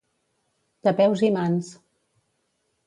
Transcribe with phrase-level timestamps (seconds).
[0.89, 1.71] De peus i mans.